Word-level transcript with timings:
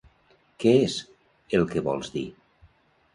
Què 0.63 0.71
és 0.85 0.95
el 1.57 1.67
que 1.73 1.83
vols 1.89 2.09
dir? 2.17 2.25